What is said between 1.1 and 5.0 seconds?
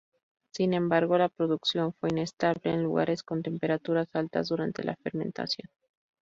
la producción fue inestable en lugares con temperaturas altas durante la